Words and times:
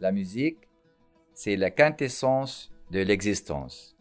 La 0.00 0.12
musique, 0.12 0.68
c'est 1.34 1.56
la 1.56 1.70
quintessence 1.70 2.70
de 2.92 3.00
l'existence. 3.00 3.96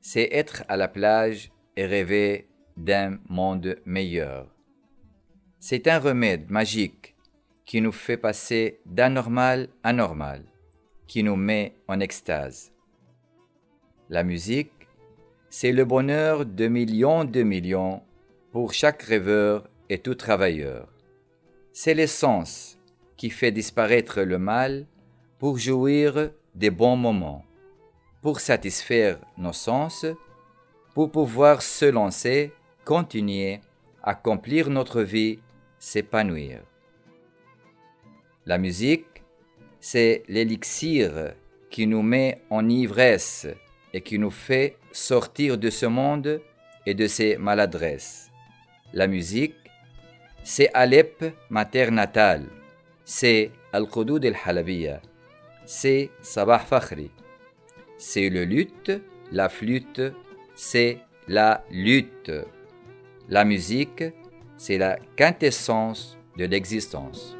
C'est 0.00 0.28
être 0.32 0.64
à 0.66 0.76
la 0.76 0.88
plage 0.88 1.52
et 1.76 1.86
rêver 1.86 2.48
d'un 2.76 3.20
monde 3.28 3.76
meilleur. 3.84 4.52
C'est 5.60 5.86
un 5.86 6.00
remède 6.00 6.50
magique 6.50 7.14
qui 7.64 7.80
nous 7.80 7.92
fait 7.92 8.16
passer 8.16 8.80
d'anormal 8.86 9.68
à 9.84 9.92
normal, 9.92 10.42
qui 11.06 11.22
nous 11.22 11.36
met 11.36 11.76
en 11.86 12.00
extase. 12.00 12.72
La 14.08 14.24
musique, 14.24 14.88
c'est 15.48 15.70
le 15.70 15.84
bonheur 15.84 16.44
de 16.44 16.66
millions 16.66 17.24
de 17.24 17.44
millions 17.44 18.02
pour 18.50 18.72
chaque 18.72 19.02
rêveur 19.02 19.70
et 19.88 19.98
tout 19.98 20.16
travailleur. 20.16 20.92
C'est 21.72 21.94
l'essence 21.94 22.80
qui 23.16 23.30
fait 23.30 23.52
disparaître 23.52 24.22
le 24.22 24.38
mal 24.38 24.86
pour 25.40 25.56
jouir 25.56 26.30
des 26.54 26.68
bons 26.68 26.96
moments, 26.96 27.44
pour 28.20 28.40
satisfaire 28.40 29.18
nos 29.38 29.54
sens, 29.54 30.04
pour 30.94 31.10
pouvoir 31.10 31.62
se 31.62 31.86
lancer, 31.86 32.52
continuer, 32.84 33.60
accomplir 34.02 34.68
notre 34.68 35.00
vie, 35.00 35.38
s'épanouir. 35.78 36.60
La 38.44 38.58
musique, 38.58 39.06
c'est 39.80 40.24
l'élixir 40.28 41.32
qui 41.70 41.86
nous 41.86 42.02
met 42.02 42.42
en 42.50 42.68
ivresse 42.68 43.46
et 43.94 44.02
qui 44.02 44.18
nous 44.18 44.30
fait 44.30 44.76
sortir 44.92 45.56
de 45.56 45.70
ce 45.70 45.86
monde 45.86 46.42
et 46.84 46.92
de 46.92 47.06
ses 47.06 47.38
maladresses. 47.38 48.30
La 48.92 49.06
musique, 49.06 49.54
c'est 50.42 50.70
Alep, 50.74 51.24
ma 51.48 51.64
terre 51.64 51.92
natale, 51.92 52.44
c'est 53.06 53.50
Al-Qudud 53.72 54.24
al-Halabiya, 54.26 55.00
c'est 55.72 56.10
Sabah 56.20 56.58
Fakhri, 56.58 57.12
c'est 57.96 58.28
le 58.28 58.44
luth, 58.44 58.90
la 59.30 59.48
flûte, 59.48 60.02
c'est 60.56 60.98
la 61.28 61.62
lutte. 61.70 62.32
La 63.28 63.44
musique, 63.44 64.02
c'est 64.56 64.78
la 64.78 64.98
quintessence 65.14 66.18
de 66.36 66.46
l'existence. 66.46 67.36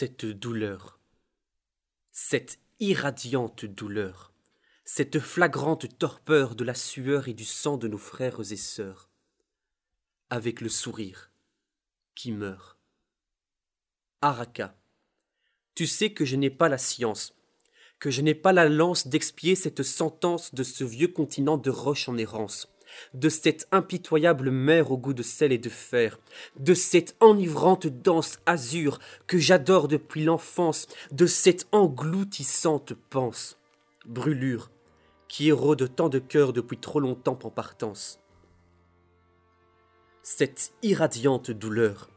Cette 0.00 0.24
douleur, 0.24 0.98
cette 2.10 2.58
irradiante 2.78 3.66
douleur, 3.66 4.32
cette 4.82 5.20
flagrante 5.20 5.98
torpeur 5.98 6.54
de 6.54 6.64
la 6.64 6.72
sueur 6.72 7.28
et 7.28 7.34
du 7.34 7.44
sang 7.44 7.76
de 7.76 7.86
nos 7.86 7.98
frères 7.98 8.40
et 8.50 8.56
sœurs, 8.56 9.10
avec 10.30 10.62
le 10.62 10.70
sourire 10.70 11.30
qui 12.14 12.32
meurt. 12.32 12.78
Araka, 14.22 14.74
tu 15.74 15.86
sais 15.86 16.14
que 16.14 16.24
je 16.24 16.36
n'ai 16.36 16.48
pas 16.48 16.70
la 16.70 16.78
science, 16.78 17.34
que 17.98 18.10
je 18.10 18.22
n'ai 18.22 18.34
pas 18.34 18.54
la 18.54 18.70
lance 18.70 19.06
d'expier 19.06 19.54
cette 19.54 19.82
sentence 19.82 20.54
de 20.54 20.62
ce 20.62 20.82
vieux 20.82 21.08
continent 21.08 21.58
de 21.58 21.68
roches 21.68 22.08
en 22.08 22.16
errance, 22.16 22.72
de 23.14 23.28
cette 23.28 23.68
impitoyable 23.72 24.50
mer 24.50 24.90
au 24.90 24.98
goût 24.98 25.14
de 25.14 25.22
sel 25.22 25.52
et 25.52 25.58
de 25.58 25.68
fer, 25.68 26.18
de 26.58 26.74
cette 26.74 27.16
enivrante 27.20 27.86
danse 27.86 28.38
azur 28.46 28.98
que 29.26 29.38
j'adore 29.38 29.88
depuis 29.88 30.24
l'enfance, 30.24 30.86
de 31.12 31.26
cette 31.26 31.66
engloutissante 31.72 32.94
panse, 33.10 33.58
brûlure, 34.06 34.70
qui 35.28 35.48
érode 35.48 35.94
tant 35.94 36.08
de 36.08 36.18
cœurs 36.18 36.52
depuis 36.52 36.78
trop 36.78 37.00
longtemps 37.00 37.38
en 37.44 37.50
partance. 37.50 38.20
Cette 40.22 40.72
irradiante 40.82 41.50
douleur 41.50 42.10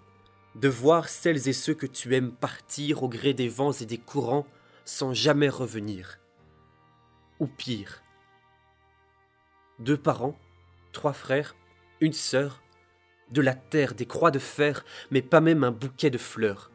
de 0.56 0.68
voir 0.68 1.10
celles 1.10 1.48
et 1.48 1.54
ceux 1.54 1.74
que 1.74 1.88
tu 1.88 2.16
aimes 2.16 2.32
partir 2.32 3.04
au 3.04 3.10
gré 3.10 3.34
des 3.34 3.50
vents 3.50 3.72
et 3.72 3.86
des 3.86 3.98
courants 3.98 4.46
sans 4.86 5.14
jamais 5.14 5.50
revenir. 5.50 6.20
Ou 7.40 7.48
pire, 7.48 8.04
deux 9.80 9.98
parents 9.98 10.38
trois 10.94 11.14
frères, 11.14 11.56
une 12.00 12.14
sœur, 12.14 12.64
de 13.32 13.42
la 13.42 13.56
terre, 13.56 13.96
des 13.96 14.06
croix 14.06 14.32
de 14.32 14.40
fer, 14.40 14.86
mais 15.12 15.22
pas 15.22 15.42
même 15.42 15.64
un 15.64 15.72
bouquet 15.72 16.10
de 16.10 16.18
fleurs. 16.18 16.72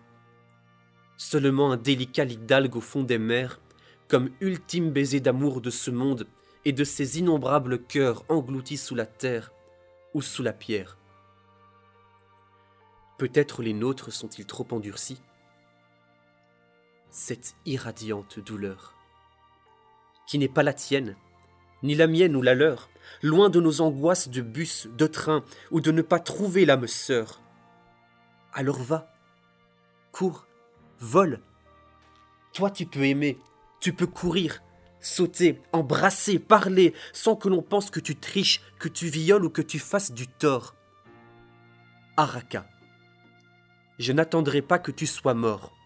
Seulement 1.16 1.72
un 1.72 1.76
délicat 1.76 2.24
lit 2.24 2.36
d'algues 2.36 2.76
au 2.76 2.80
fond 2.80 3.02
des 3.02 3.18
mers, 3.18 3.60
comme 4.08 4.30
ultime 4.40 4.90
baiser 4.90 5.20
d'amour 5.20 5.60
de 5.60 5.70
ce 5.70 5.90
monde 5.90 6.26
et 6.64 6.72
de 6.72 6.84
ces 6.84 7.18
innombrables 7.18 7.82
cœurs 7.82 8.24
engloutis 8.28 8.76
sous 8.76 8.94
la 8.94 9.06
terre 9.06 9.52
ou 10.14 10.22
sous 10.22 10.42
la 10.42 10.52
pierre. 10.52 10.98
Peut-être 13.18 13.62
les 13.62 13.72
nôtres 13.72 14.12
sont-ils 14.12 14.46
trop 14.46 14.66
endurcis 14.70 15.20
Cette 17.10 17.54
irradiante 17.66 18.38
douleur, 18.38 18.94
qui 20.26 20.38
n'est 20.38 20.48
pas 20.48 20.62
la 20.62 20.72
tienne, 20.72 21.16
ni 21.82 21.94
la 21.94 22.06
mienne 22.06 22.36
ou 22.36 22.42
la 22.42 22.54
leur, 22.54 22.88
loin 23.22 23.50
de 23.50 23.60
nos 23.60 23.80
angoisses 23.80 24.28
de 24.28 24.40
bus, 24.40 24.88
de 24.96 25.06
train, 25.06 25.44
ou 25.70 25.80
de 25.80 25.90
ne 25.90 26.02
pas 26.02 26.20
trouver 26.20 26.64
l'âme 26.64 26.86
sœur. 26.86 27.40
Alors 28.52 28.80
va, 28.80 29.12
cours, 30.12 30.46
vole. 31.00 31.40
Toi 32.52 32.70
tu 32.70 32.86
peux 32.86 33.04
aimer, 33.04 33.38
tu 33.80 33.92
peux 33.92 34.06
courir, 34.06 34.62
sauter, 35.00 35.60
embrasser, 35.72 36.38
parler, 36.38 36.94
sans 37.12 37.36
que 37.36 37.48
l'on 37.48 37.62
pense 37.62 37.90
que 37.90 38.00
tu 38.00 38.16
triches, 38.16 38.60
que 38.78 38.88
tu 38.88 39.06
violes 39.06 39.44
ou 39.44 39.50
que 39.50 39.62
tu 39.62 39.78
fasses 39.78 40.12
du 40.12 40.26
tort. 40.26 40.74
Araka, 42.16 42.66
je 43.98 44.12
n'attendrai 44.12 44.62
pas 44.62 44.78
que 44.78 44.90
tu 44.90 45.06
sois 45.06 45.34
mort. 45.34 45.77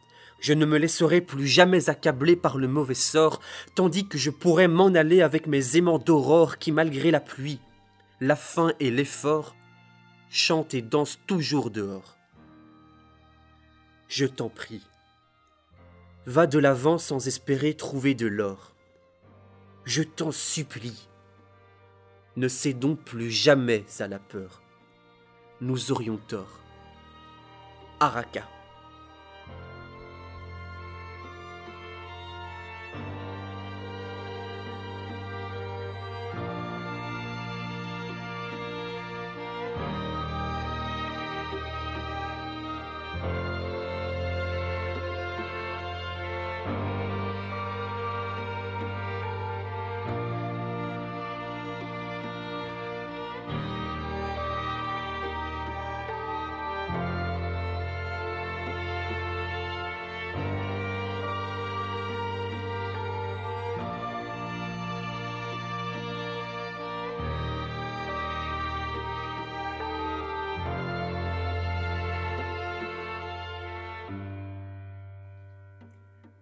Je 0.42 0.52
ne 0.52 0.66
me 0.66 0.76
laisserai 0.76 1.20
plus 1.20 1.46
jamais 1.46 1.88
accabler 1.88 2.34
par 2.34 2.58
le 2.58 2.66
mauvais 2.66 2.94
sort, 2.94 3.40
tandis 3.76 4.08
que 4.08 4.18
je 4.18 4.30
pourrais 4.30 4.66
m'en 4.66 4.88
aller 4.88 5.22
avec 5.22 5.46
mes 5.46 5.76
aimants 5.76 6.00
d'aurore 6.00 6.58
qui, 6.58 6.72
malgré 6.72 7.12
la 7.12 7.20
pluie, 7.20 7.60
la 8.20 8.34
faim 8.34 8.72
et 8.80 8.90
l'effort, 8.90 9.54
chantent 10.30 10.74
et 10.74 10.82
dansent 10.82 11.20
toujours 11.28 11.70
dehors. 11.70 12.16
Je 14.08 14.26
t'en 14.26 14.48
prie, 14.48 14.82
Va 16.26 16.48
de 16.48 16.58
l'avant 16.58 16.98
sans 16.98 17.28
espérer 17.28 17.74
trouver 17.74 18.14
de 18.14 18.26
l'or. 18.26 18.74
Je 19.84 20.02
t'en 20.02 20.32
supplie. 20.32 21.08
Ne 22.36 22.48
cédons 22.48 22.96
plus 22.96 23.30
jamais 23.30 23.84
à 24.00 24.08
la 24.08 24.18
peur. 24.18 24.60
Nous 25.60 25.92
aurions 25.92 26.18
tort. 26.28 26.60
Araka. 28.00 28.48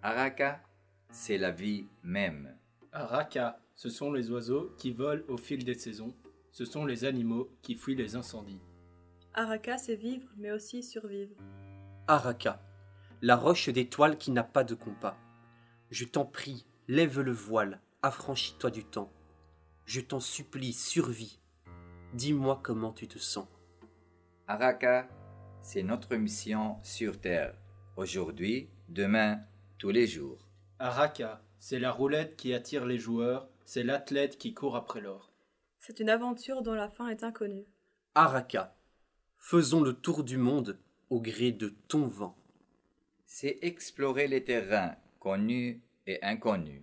Araka, 0.02 0.62
c'est 1.11 1.37
la 1.37 1.50
vie 1.50 1.87
même. 2.02 2.56
Araka, 2.91 3.61
ce 3.76 3.91
sont 3.91 4.11
les 4.11 4.31
oiseaux 4.31 4.73
qui 4.79 4.93
volent 4.93 5.23
au 5.29 5.37
fil 5.37 5.62
des 5.62 5.75
saisons. 5.75 6.14
Ce 6.52 6.64
sont 6.64 6.87
les 6.87 7.05
animaux 7.05 7.50
qui 7.61 7.75
fuient 7.75 7.97
les 7.97 8.17
incendies. 8.17 8.62
Araka, 9.35 9.76
c'est 9.76 9.97
vivre, 9.97 10.26
mais 10.38 10.52
aussi 10.52 10.82
survivre. 10.82 11.35
Araka, 12.08 12.62
la 13.20 13.37
roche 13.37 13.69
d'étoiles 13.69 14.17
qui 14.17 14.31
n'a 14.31 14.43
pas 14.43 14.64
de 14.64 14.75
compas. 14.75 15.19
Je 15.91 16.06
t'en 16.06 16.25
prie, 16.25 16.64
lève 16.88 17.20
le 17.20 17.32
voile, 17.32 17.79
affranchis-toi 18.02 18.70
du 18.70 18.85
temps. 18.85 19.12
Je 19.85 20.00
t'en 20.00 20.20
supplie, 20.20 20.73
survis. 20.73 21.41
Dis-moi 22.14 22.58
comment 22.62 22.93
tu 22.93 23.06
te 23.06 23.19
sens. 23.19 23.47
Araka, 24.49 25.08
c'est 25.61 25.82
notre 25.82 26.17
mission 26.17 26.79
sur 26.82 27.20
Terre. 27.20 27.55
Aujourd'hui, 27.97 28.70
demain, 28.88 29.43
tous 29.81 29.91
les 29.91 30.06
jours. 30.06 30.47
Araka, 30.79 31.43
c'est 31.59 31.79
la 31.79 31.91
roulette 31.91 32.37
qui 32.37 32.53
attire 32.53 32.85
les 32.85 32.99
joueurs, 32.99 33.49
c'est 33.65 33.82
l'athlète 33.82 34.37
qui 34.37 34.53
court 34.53 34.77
après 34.77 35.00
l'or. 35.00 35.32
C'est 35.79 36.00
une 36.00 36.11
aventure 36.11 36.61
dont 36.61 36.75
la 36.75 36.91
fin 36.91 37.09
est 37.09 37.25
inconnue. 37.25 37.65
Araka, 38.15 38.77
faisons 39.38 39.81
le 39.81 39.94
tour 39.94 40.23
du 40.23 40.37
monde 40.37 40.79
au 41.09 41.19
gré 41.19 41.50
de 41.50 41.71
ton 41.88 42.06
vent. 42.06 42.37
C'est 43.25 43.59
explorer 43.62 44.29
les 44.29 44.44
terrains 44.44 44.97
connus 45.19 45.81
et 46.06 46.23
inconnus. 46.23 46.83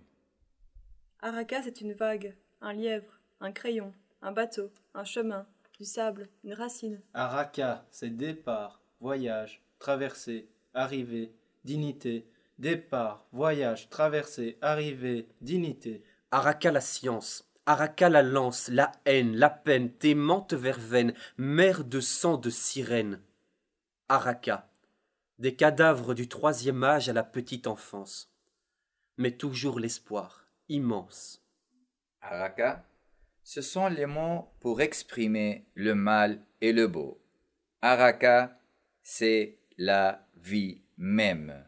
Araka, 1.20 1.62
c'est 1.62 1.80
une 1.80 1.92
vague, 1.92 2.36
un 2.60 2.72
lièvre, 2.72 3.20
un 3.40 3.52
crayon, 3.52 3.94
un 4.22 4.32
bateau, 4.32 4.72
un 4.94 5.04
chemin, 5.04 5.46
du 5.78 5.84
sable, 5.84 6.28
une 6.42 6.54
racine. 6.54 7.00
Araka, 7.14 7.86
c'est 7.92 8.16
départ, 8.16 8.80
voyage, 9.00 9.62
traversée, 9.78 10.48
arrivée, 10.74 11.32
dignité, 11.62 12.26
départ, 12.58 13.26
voyage, 13.32 13.88
traversée, 13.88 14.58
arrivée, 14.60 15.28
dignité. 15.40 16.02
Araka 16.30 16.70
la 16.70 16.80
science, 16.80 17.48
Araka 17.68 18.08
la 18.08 18.22
lance, 18.22 18.68
la 18.68 18.92
haine, 19.04 19.36
la 19.36 19.50
peine, 19.50 19.92
t'aimante 19.92 20.54
verveine, 20.54 21.12
mer 21.36 21.84
de 21.84 22.00
sang 22.00 22.38
de 22.38 22.48
sirène. 22.48 23.20
Araka, 24.08 24.70
des 25.38 25.54
cadavres 25.54 26.14
du 26.14 26.28
troisième 26.28 26.82
âge 26.82 27.10
à 27.10 27.12
la 27.12 27.22
petite 27.22 27.66
enfance, 27.66 28.32
mais 29.18 29.32
toujours 29.32 29.80
l'espoir, 29.80 30.46
immense. 30.70 31.42
Araka, 32.22 32.86
ce 33.44 33.60
sont 33.60 33.88
les 33.88 34.06
mots 34.06 34.48
pour 34.60 34.80
exprimer 34.80 35.66
le 35.74 35.94
mal 35.94 36.42
et 36.62 36.72
le 36.72 36.86
beau. 36.86 37.20
Araka, 37.82 38.58
c'est 39.02 39.58
la 39.76 40.26
vie 40.36 40.80
même. 40.96 41.67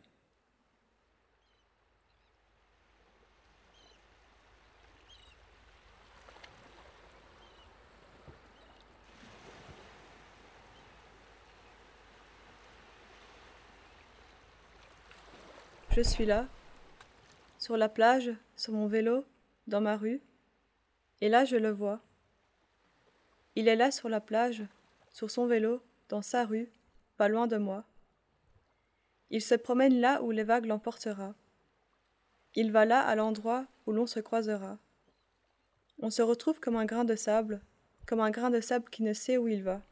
Je 15.92 16.02
suis 16.02 16.24
là, 16.24 16.46
sur 17.58 17.76
la 17.76 17.88
plage, 17.88 18.30
sur 18.54 18.72
mon 18.72 18.86
vélo, 18.86 19.24
dans 19.66 19.80
ma 19.80 19.96
rue, 19.96 20.20
et 21.20 21.28
là 21.28 21.44
je 21.44 21.56
le 21.56 21.70
vois. 21.70 22.00
Il 23.56 23.66
est 23.66 23.74
là 23.74 23.90
sur 23.90 24.08
la 24.08 24.20
plage, 24.20 24.62
sur 25.10 25.32
son 25.32 25.46
vélo, 25.46 25.82
dans 26.08 26.22
sa 26.22 26.44
rue, 26.44 26.70
pas 27.16 27.26
loin 27.26 27.48
de 27.48 27.56
moi. 27.56 27.84
Il 29.30 29.42
se 29.42 29.56
promène 29.56 30.00
là 30.00 30.22
où 30.22 30.30
les 30.30 30.44
vagues 30.44 30.66
l'emportera. 30.66 31.34
Il 32.54 32.70
va 32.70 32.84
là 32.84 33.00
à 33.00 33.16
l'endroit 33.16 33.66
où 33.86 33.92
l'on 33.92 34.06
se 34.06 34.20
croisera. 34.20 34.78
On 35.98 36.10
se 36.10 36.22
retrouve 36.22 36.60
comme 36.60 36.76
un 36.76 36.86
grain 36.86 37.04
de 37.04 37.16
sable, 37.16 37.60
comme 38.06 38.20
un 38.20 38.30
grain 38.30 38.50
de 38.50 38.60
sable 38.60 38.88
qui 38.90 39.02
ne 39.02 39.12
sait 39.12 39.38
où 39.38 39.48
il 39.48 39.64
va. 39.64 39.82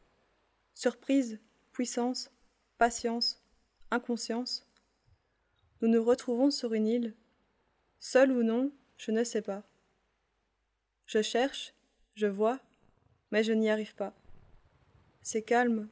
Surprise, 0.75 1.39
puissance, 1.73 2.31
patience, 2.77 3.43
inconscience. 3.91 4.65
Nous 5.81 5.87
nous 5.87 6.03
retrouvons 6.03 6.51
sur 6.51 6.73
une 6.73 6.87
île. 6.87 7.13
Seul 7.99 8.31
ou 8.31 8.43
non, 8.43 8.71
je 8.97 9.11
ne 9.11 9.23
sais 9.23 9.41
pas. 9.41 9.63
Je 11.05 11.21
cherche, 11.21 11.73
je 12.15 12.27
vois, 12.27 12.59
mais 13.31 13.43
je 13.43 13.53
n'y 13.53 13.69
arrive 13.69 13.95
pas. 13.95 14.13
C'est 15.21 15.41
calme. 15.41 15.87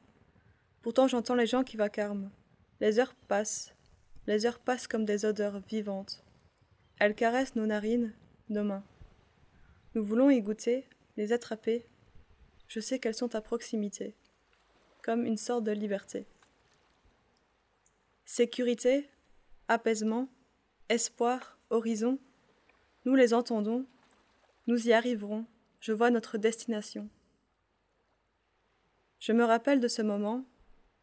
Pourtant 0.82 1.08
j'entends 1.08 1.34
les 1.34 1.46
gens 1.46 1.64
qui 1.64 1.76
vacarment. 1.76 2.30
Les 2.80 2.98
heures 2.98 3.14
passent. 3.14 3.74
Les 4.26 4.44
heures 4.44 4.58
passent 4.58 4.86
comme 4.86 5.04
des 5.04 5.24
odeurs 5.24 5.60
vivantes. 5.60 6.22
Elles 6.98 7.14
caressent 7.14 7.56
nos 7.56 7.66
narines, 7.66 8.12
nos 8.50 8.64
mains. 8.64 8.84
Nous 9.94 10.04
voulons 10.04 10.28
y 10.28 10.42
goûter, 10.42 10.86
les 11.16 11.32
attraper. 11.32 11.86
Je 12.68 12.80
sais 12.80 12.98
qu'elles 12.98 13.14
sont 13.14 13.34
à 13.34 13.40
proximité, 13.40 14.14
comme 15.02 15.24
une 15.24 15.38
sorte 15.38 15.64
de 15.64 15.72
liberté. 15.72 16.26
Sécurité, 18.26 19.08
apaisement, 19.68 20.28
espoir, 20.88 21.58
horizon, 21.70 22.18
nous 23.04 23.14
les 23.14 23.34
entendons, 23.34 23.86
nous 24.66 24.88
y 24.88 24.92
arriverons, 24.92 25.46
je 25.80 25.92
vois 25.92 26.10
notre 26.10 26.38
destination. 26.38 27.08
Je 29.18 29.32
me 29.32 29.44
rappelle 29.44 29.80
de 29.80 29.88
ce 29.88 30.02
moment, 30.02 30.44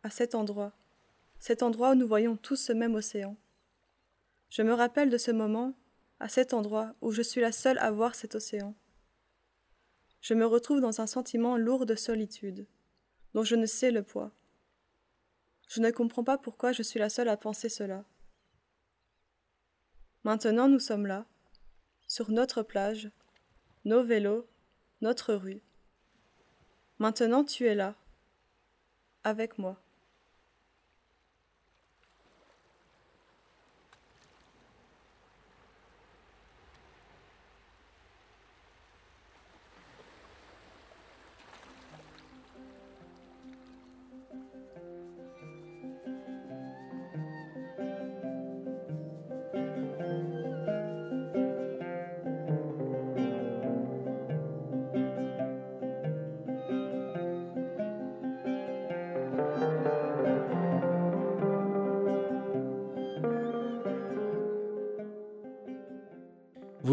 à 0.04 0.10
cet 0.10 0.36
endroit, 0.36 0.74
cet 1.40 1.64
endroit 1.64 1.92
où 1.92 1.96
nous 1.96 2.08
voyons 2.08 2.38
tous 2.38 2.56
ce 2.56 2.74
même 2.74 2.96
océan. 2.96 3.38
Je 4.50 4.62
me 4.62 4.74
rappelle 4.74 5.10
de 5.10 5.18
ce 5.18 5.32
moment, 5.32 5.74
à 6.20 6.30
cet 6.30 6.54
endroit 6.54 6.96
où 7.02 7.12
je 7.12 7.22
suis 7.22 7.42
la 7.42 7.52
seule 7.52 7.78
à 7.80 7.92
voir 7.92 8.16
cet 8.16 8.36
océan. 8.36 8.74
Je 10.22 10.34
me 10.34 10.46
retrouve 10.46 10.80
dans 10.80 11.02
un 11.02 11.08
sentiment 11.08 11.58
lourd 11.58 11.86
de 11.86 11.96
solitude, 11.96 12.66
dont 13.34 13.44
je 13.44 13.56
ne 13.56 13.66
sais 13.66 13.92
le 13.92 14.02
poids. 14.02 14.32
Je 15.68 15.82
ne 15.82 15.92
comprends 15.92 16.24
pas 16.24 16.38
pourquoi 16.38 16.72
je 16.72 16.84
suis 16.84 17.00
la 17.00 17.10
seule 17.10 17.30
à 17.30 17.38
penser 17.38 17.70
cela. 17.70 18.06
Maintenant 20.26 20.68
nous 20.68 20.80
sommes 20.80 21.06
là, 21.06 21.28
sur 22.08 22.32
notre 22.32 22.64
plage, 22.64 23.12
nos 23.86 24.04
vélos, 24.04 24.48
notre 25.02 25.36
rue. 25.36 25.62
Maintenant 26.98 27.44
tu 27.44 27.68
es 27.68 27.76
là, 27.76 27.94
avec 29.24 29.60
moi. 29.60 29.80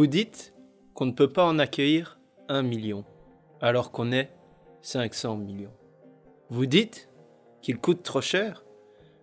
Vous 0.02 0.08
dites 0.08 0.52
qu'on 0.94 1.06
ne 1.06 1.12
peut 1.12 1.32
pas 1.32 1.44
en 1.44 1.60
accueillir 1.60 2.18
un 2.48 2.62
million, 2.62 3.04
alors 3.60 3.92
qu'on 3.92 4.10
est 4.10 4.32
500 4.80 5.36
millions. 5.36 5.70
Vous 6.48 6.66
dites 6.66 7.08
qu'il 7.60 7.78
coûte 7.78 8.02
trop 8.02 8.20
cher, 8.20 8.64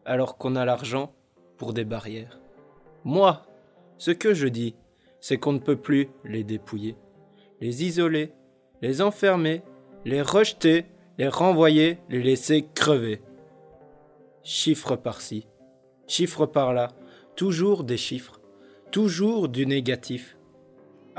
alors 0.06 0.38
qu'on 0.38 0.56
a 0.56 0.64
l'argent 0.64 1.12
pour 1.58 1.74
des 1.74 1.84
barrières. 1.84 2.40
Moi, 3.04 3.42
ce 3.98 4.12
que 4.12 4.34
je 4.34 4.48
dis, 4.48 4.78
c'est 5.20 5.38
qu'on 5.38 5.52
ne 5.52 5.60
peut 5.60 5.76
plus 5.76 6.08
les 6.24 6.46
dépouiller, 6.46 6.96
les 7.60 7.84
isoler, 7.84 8.32
les 8.82 9.02
enfermer, 9.02 9.64
les 10.06 10.22
rejeter, 10.22 10.86
les 11.18 11.28
renvoyer, 11.28 12.00
les 12.08 12.24
laisser 12.24 12.70
crever. 12.74 13.22
Chiffre 14.44 14.96
par-ci, 14.96 15.46
chiffre 16.08 16.46
par-là, 16.46 16.88
toujours 17.36 17.84
des 17.84 17.98
chiffres, 17.98 18.40
toujours 18.92 19.50
du 19.50 19.66
négatif. 19.66 20.38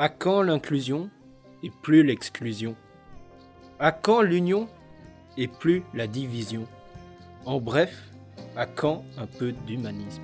À 0.01 0.09
quand 0.09 0.41
l'inclusion 0.41 1.11
et 1.63 1.71
plus 1.83 2.03
l'exclusion? 2.03 2.75
À 3.79 3.93
quand 3.93 4.23
l'union 4.23 4.67
et 5.37 5.47
plus 5.47 5.83
la 5.93 6.07
division? 6.07 6.67
En 7.45 7.61
bref, 7.61 8.09
à 8.57 8.65
quand 8.65 9.05
un 9.19 9.27
peu 9.27 9.53
d'humanisme? 9.53 10.23